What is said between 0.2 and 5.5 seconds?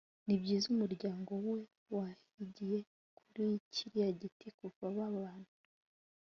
Nibyiza umuryango we wahigiye kuri kiriya giti kuva babana